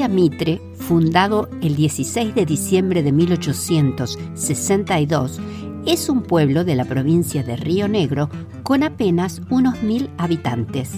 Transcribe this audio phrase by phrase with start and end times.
[0.00, 5.38] Guardia Mitre, fundado el 16 de diciembre de 1862,
[5.84, 8.30] es un pueblo de la provincia de Río Negro
[8.62, 10.92] con apenas unos mil habitantes.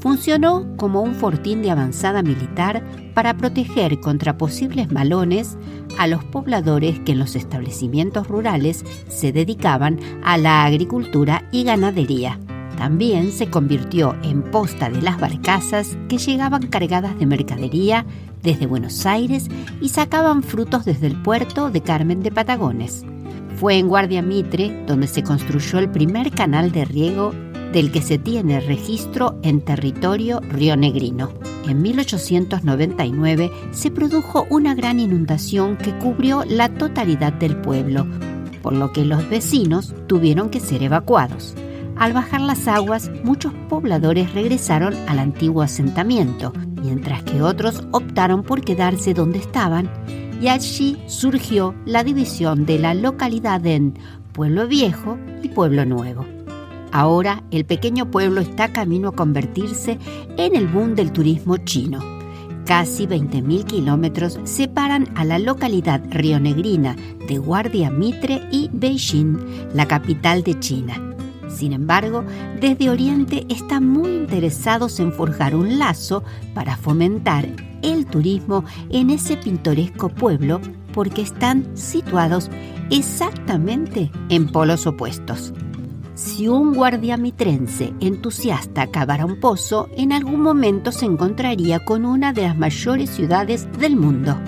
[0.00, 2.82] Funcionó como un fortín de avanzada militar
[3.14, 5.56] para proteger contra posibles malones
[5.96, 12.40] a los pobladores que en los establecimientos rurales se dedicaban a la agricultura y ganadería.
[12.82, 18.04] También se convirtió en posta de las barcazas que llegaban cargadas de mercadería
[18.42, 19.46] desde Buenos Aires
[19.80, 23.04] y sacaban frutos desde el puerto de Carmen de Patagones.
[23.54, 27.32] Fue en Guardia Mitre donde se construyó el primer canal de riego
[27.72, 31.32] del que se tiene registro en territorio rionegrino.
[31.68, 38.08] En 1899 se produjo una gran inundación que cubrió la totalidad del pueblo,
[38.60, 41.54] por lo que los vecinos tuvieron que ser evacuados.
[41.96, 48.62] Al bajar las aguas, muchos pobladores regresaron al antiguo asentamiento, mientras que otros optaron por
[48.62, 49.90] quedarse donde estaban
[50.40, 53.94] y allí surgió la división de la localidad en
[54.32, 56.26] Pueblo Viejo y Pueblo Nuevo.
[56.90, 59.98] Ahora el pequeño pueblo está camino a convertirse
[60.36, 62.00] en el boom del turismo chino.
[62.66, 66.96] Casi 20.000 kilómetros separan a la localidad rionegrina
[67.28, 69.38] de Guardia Mitre y Beijing,
[69.74, 71.11] la capital de China.
[71.54, 72.24] Sin embargo,
[72.60, 77.46] desde Oriente están muy interesados en forjar un lazo para fomentar
[77.82, 80.60] el turismo en ese pintoresco pueblo
[80.92, 82.50] porque están situados
[82.90, 85.52] exactamente en polos opuestos.
[86.14, 92.42] Si un guardiamitrense entusiasta cavara un pozo, en algún momento se encontraría con una de
[92.42, 94.38] las mayores ciudades del mundo.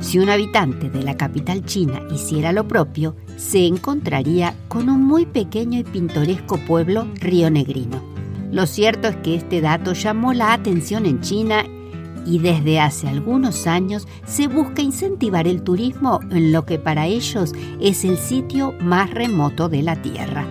[0.00, 5.24] Si un habitante de la capital china hiciera lo propio, se encontraría con un muy
[5.24, 8.02] pequeño y pintoresco pueblo rionegrino.
[8.52, 11.64] Lo cierto es que este dato llamó la atención en China
[12.26, 17.54] y desde hace algunos años se busca incentivar el turismo en lo que para ellos
[17.80, 20.44] es el sitio más remoto de la Tierra.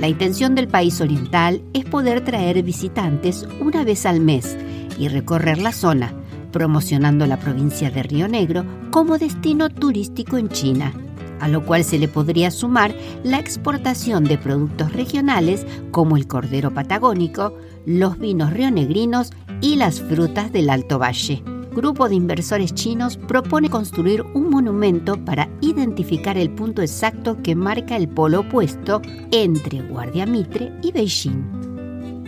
[0.00, 4.56] La intención del país oriental es poder traer visitantes una vez al mes
[4.98, 6.12] y recorrer la zona,
[6.50, 10.92] promocionando la provincia de Río Negro como destino turístico en China,
[11.42, 12.94] a lo cual se le podría sumar
[13.24, 20.52] la exportación de productos regionales como el cordero patagónico, los vinos rionegrinos y las frutas
[20.52, 21.42] del Alto Valle.
[21.74, 27.96] Grupo de inversores chinos propone construir un monumento para identificar el punto exacto que marca
[27.96, 31.71] el polo opuesto entre Guardia Mitre y Beijing.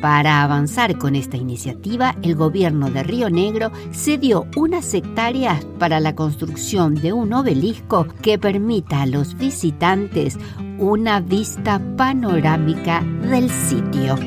[0.05, 6.15] Para avanzar con esta iniciativa, el gobierno de Río Negro cedió unas hectáreas para la
[6.15, 10.37] construcción de un obelisco que permita a los visitantes
[10.77, 14.19] una vista panorámica del sitio.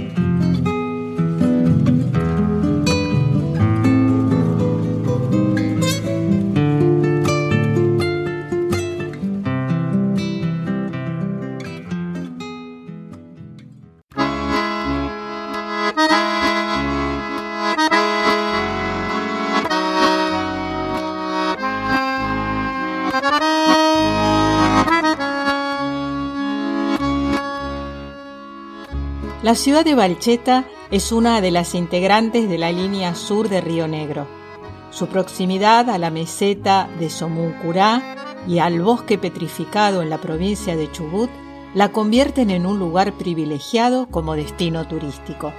[29.47, 33.87] La ciudad de Balcheta es una de las integrantes de la línea sur de Río
[33.87, 34.27] Negro.
[34.91, 40.91] Su proximidad a la meseta de Somuncurá y al bosque petrificado en la provincia de
[40.91, 41.29] Chubut
[41.73, 45.53] la convierten en un lugar privilegiado como destino turístico.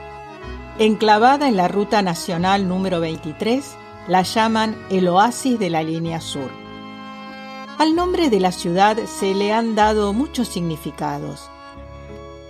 [0.78, 3.74] Enclavada en la ruta nacional número 23,
[4.06, 6.50] la llaman el oasis de la línea sur.
[7.78, 11.48] Al nombre de la ciudad se le han dado muchos significados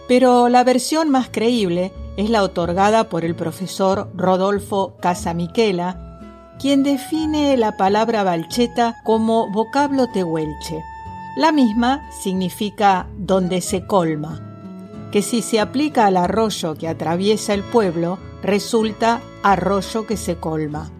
[0.08, 6.18] pero la versión más creíble es la otorgada por el profesor Rodolfo Casamiquela,
[6.58, 10.82] quien define la palabra balcheta como vocablo tehuelche.
[11.36, 14.40] La misma significa donde se colma,
[15.12, 20.90] que si se aplica al arroyo que atraviesa el pueblo, resulta arroyo que se colma,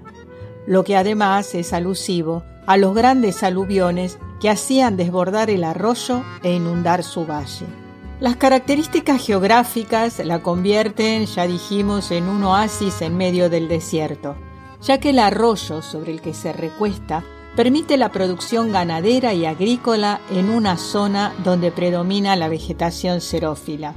[0.66, 6.52] lo que además es alusivo a los grandes aluviones que hacían desbordar el arroyo e
[6.52, 7.87] inundar su valle.
[8.20, 14.34] Las características geográficas la convierten, ya dijimos, en un oasis en medio del desierto,
[14.82, 17.22] ya que el arroyo sobre el que se recuesta
[17.54, 23.94] permite la producción ganadera y agrícola en una zona donde predomina la vegetación xerófila.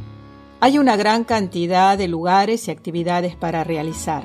[0.60, 4.24] Hay una gran cantidad de lugares y actividades para realizar,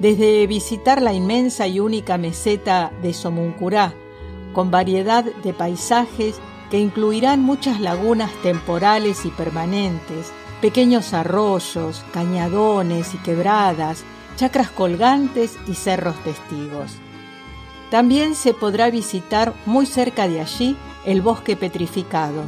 [0.00, 3.94] desde visitar la inmensa y única meseta de Somuncurá,
[4.52, 6.38] con variedad de paisajes
[6.70, 14.04] que incluirán muchas lagunas temporales y permanentes, pequeños arroyos, cañadones y quebradas,
[14.36, 16.92] chacras colgantes y cerros testigos.
[17.90, 22.44] También se podrá visitar muy cerca de allí el bosque petrificado,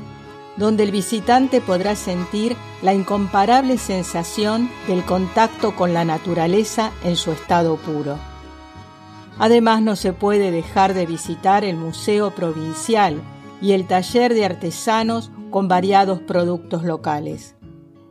[0.57, 7.33] donde el visitante podrá sentir la incomparable sensación del contacto con la naturaleza en su
[7.33, 8.19] estado puro.
[9.39, 13.21] Además no se puede dejar de visitar el Museo Provincial
[13.63, 17.55] y el taller de artesanos con variados productos locales.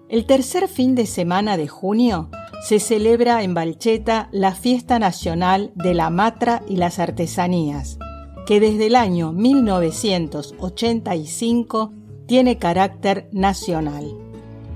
[0.09, 2.31] El tercer fin de semana de junio
[2.67, 7.99] se celebra en Balcheta la Fiesta Nacional de la Matra y las Artesanías,
[8.45, 11.93] que desde el año 1985
[12.27, 14.15] tiene carácter nacional.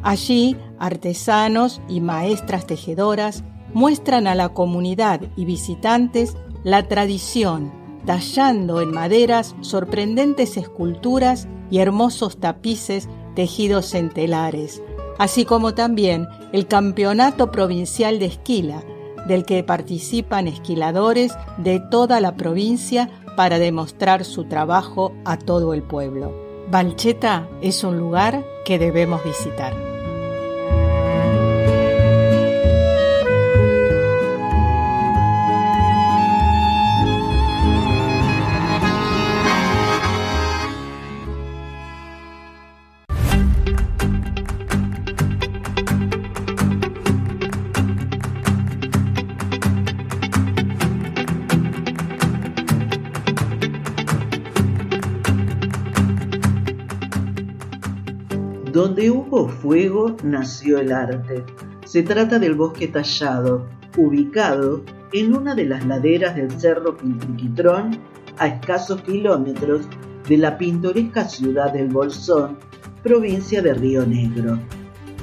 [0.03, 3.43] Allí, artesanos y maestras tejedoras
[3.73, 12.37] muestran a la comunidad y visitantes la tradición, tallando en maderas sorprendentes esculturas y hermosos
[12.37, 14.81] tapices tejidos en telares,
[15.17, 18.83] así como también el Campeonato Provincial de Esquila,
[19.27, 25.83] del que participan esquiladores de toda la provincia para demostrar su trabajo a todo el
[25.83, 26.33] pueblo.
[26.69, 29.94] Balcheta es un lugar que debemos visitar.
[58.75, 61.45] Donde hubo fuego nació el arte.
[61.85, 64.83] Se trata del bosque tallado, ubicado
[65.13, 67.97] en una de las laderas del cerro Quintriquitrón,
[68.37, 69.87] a escasos kilómetros
[70.27, 72.57] de la pintoresca ciudad del Bolsón,
[73.01, 74.59] provincia de Río Negro.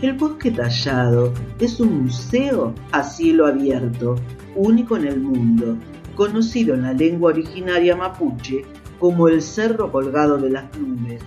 [0.00, 4.16] El bosque tallado es un museo a cielo abierto,
[4.56, 5.76] único en el mundo,
[6.14, 8.64] conocido en la lengua originaria mapuche
[8.98, 11.22] como el Cerro Colgado de las Nubes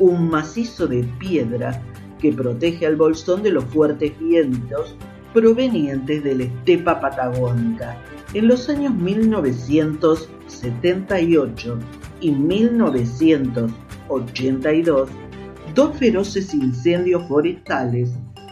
[0.00, 1.82] un macizo de piedra
[2.18, 4.94] que protege al bolsón de los fuertes vientos
[5.32, 7.96] provenientes de la estepa patagónica.
[8.34, 11.78] En los años 1978
[12.20, 15.08] y 1982,
[15.74, 18.10] dos feroces incendios forestales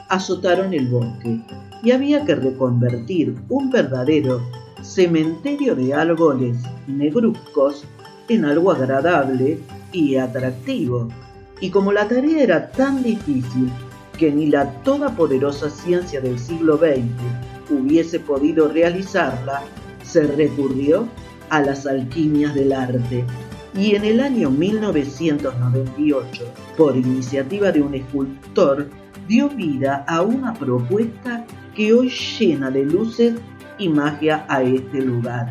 [0.09, 1.43] azotaron el bosque
[1.83, 4.41] y había que reconvertir un verdadero
[4.83, 7.85] cementerio de árboles negruzcos
[8.29, 9.59] en algo agradable
[9.93, 11.09] y atractivo
[11.61, 13.71] y como la tarea era tan difícil
[14.17, 17.05] que ni la todopoderosa ciencia del siglo XX
[17.71, 19.63] hubiese podido realizarla,
[20.03, 21.09] se recurrió
[21.51, 23.25] a las alquimias del arte.
[23.75, 26.45] Y en el año 1998,
[26.77, 28.89] por iniciativa de un escultor,
[29.29, 33.35] dio vida a una propuesta que hoy llena de luces
[33.79, 35.49] y magia a este lugar.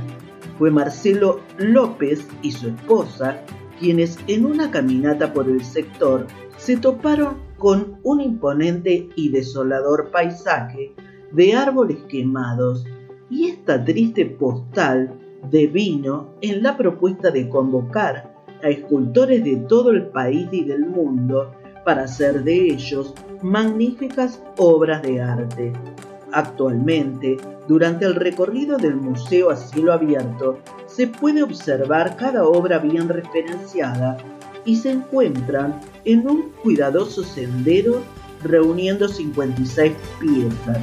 [0.57, 3.39] Fue Marcelo López y su esposa
[3.79, 6.27] quienes en una caminata por el sector
[6.57, 10.93] se toparon con un imponente y desolador paisaje
[11.31, 12.85] de árboles quemados
[13.29, 15.13] y esta triste postal
[15.49, 21.51] devino en la propuesta de convocar a escultores de todo el país y del mundo
[21.85, 25.73] para hacer de ellos magníficas obras de arte.
[26.33, 33.07] Actualmente, durante el recorrido del museo a cielo abierto, se puede observar cada obra bien
[33.07, 34.17] referenciada
[34.65, 38.01] y se encuentran en un cuidadoso sendero
[38.43, 40.79] reuniendo 56 piezas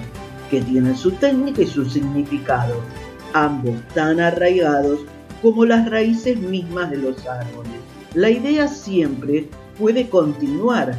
[0.51, 2.75] que tienen su técnica y su significado,
[3.33, 5.01] ambos tan arraigados
[5.43, 7.73] como las raíces mismas de los árboles.
[8.15, 9.49] La idea siempre
[9.79, 10.95] puede continuar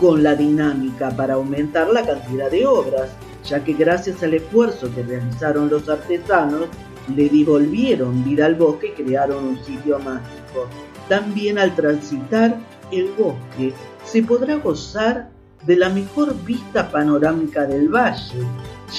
[0.00, 3.10] con la dinámica para aumentar la cantidad de obras,
[3.44, 6.66] ya que gracias al esfuerzo que realizaron los artesanos,
[7.14, 10.68] le devolvieron vida al bosque y crearon un sitio mágico.
[11.08, 12.58] También al transitar
[12.90, 13.74] el bosque
[14.04, 15.30] se podrá gozar
[15.66, 18.46] de la mejor vista panorámica del valle,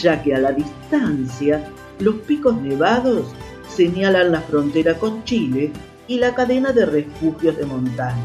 [0.02, 1.64] ya que a la distancia
[2.00, 3.26] los picos nevados
[3.70, 5.72] señalan la frontera con Chile
[6.08, 8.16] y la cadena de refugios de montaña.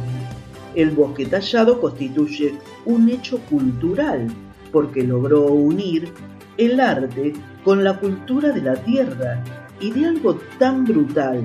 [0.75, 4.29] El bosque tallado constituye un hecho cultural
[4.73, 6.13] porque logró unir
[6.57, 7.33] el arte
[7.65, 9.43] con la cultura de la tierra
[9.81, 11.43] y de algo tan brutal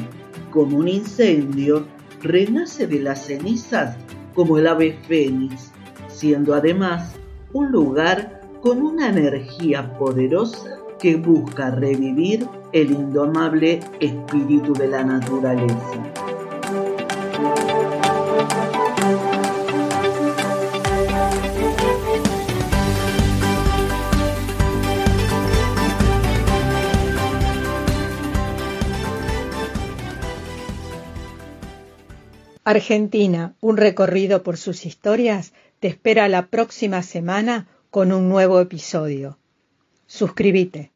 [0.51, 1.86] como un incendio
[2.22, 3.98] renace de las cenizas
[4.34, 5.72] como el ave fénix,
[6.08, 7.15] siendo además
[7.53, 16.25] un lugar con una energía poderosa que busca revivir el indomable espíritu de la naturaleza.
[32.67, 39.38] Argentina, un recorrido por sus historias, te espera la próxima semana con un nuevo episodio.
[40.07, 40.91] Suscríbete.